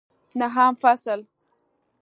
[0.35, 1.25] نهم فصل